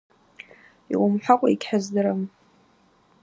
Йуымхӏвакӏва 0.91 1.49
хӏгьразым. 1.61 2.21